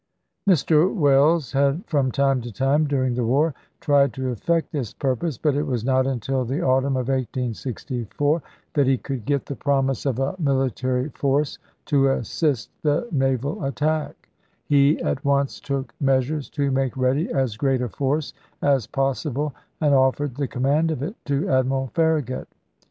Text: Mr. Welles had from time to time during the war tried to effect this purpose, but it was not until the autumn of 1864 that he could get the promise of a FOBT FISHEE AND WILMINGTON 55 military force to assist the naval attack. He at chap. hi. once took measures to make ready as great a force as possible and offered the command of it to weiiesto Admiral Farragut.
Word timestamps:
Mr. 0.49 0.91
Welles 0.91 1.51
had 1.51 1.85
from 1.85 2.11
time 2.11 2.41
to 2.41 2.51
time 2.51 2.87
during 2.87 3.13
the 3.13 3.23
war 3.23 3.53
tried 3.81 4.11
to 4.13 4.29
effect 4.31 4.71
this 4.71 4.93
purpose, 4.95 5.37
but 5.37 5.53
it 5.55 5.61
was 5.67 5.85
not 5.85 6.07
until 6.07 6.43
the 6.43 6.59
autumn 6.59 6.97
of 6.97 7.07
1864 7.07 8.41
that 8.73 8.87
he 8.87 8.97
could 8.97 9.25
get 9.25 9.45
the 9.45 9.55
promise 9.55 10.07
of 10.07 10.17
a 10.17 10.21
FOBT 10.21 10.31
FISHEE 10.31 10.37
AND 10.39 10.45
WILMINGTON 10.47 10.73
55 10.73 10.91
military 10.91 11.09
force 11.09 11.57
to 11.85 12.07
assist 12.07 12.71
the 12.81 13.07
naval 13.11 13.63
attack. 13.63 14.27
He 14.65 14.97
at 15.01 15.17
chap. 15.17 15.17
hi. 15.21 15.29
once 15.29 15.59
took 15.59 15.93
measures 16.01 16.49
to 16.49 16.71
make 16.71 16.97
ready 16.97 17.31
as 17.31 17.55
great 17.55 17.83
a 17.83 17.87
force 17.89 18.33
as 18.63 18.87
possible 18.87 19.53
and 19.79 19.93
offered 19.93 20.33
the 20.33 20.47
command 20.47 20.89
of 20.89 21.03
it 21.03 21.13
to 21.25 21.41
weiiesto 21.43 21.59
Admiral 21.59 21.87
Farragut. 21.93 22.47